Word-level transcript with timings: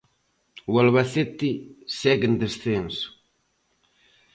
O 0.71 0.73
Albacete 0.83 1.51
segue 1.99 2.25
en 2.29 2.35
descenso. 2.43 3.09